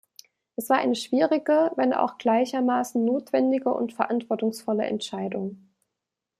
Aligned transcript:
Es 0.55 0.67
war 0.71 0.79
eine 0.79 0.95
schwierige, 0.95 1.71
wenn 1.75 1.93
auch 1.93 2.17
gleichermaßen 2.17 3.05
notwendige 3.05 3.69
und 3.69 3.93
verantwortungsvolle 3.93 4.85
Entscheidung. 4.85 5.69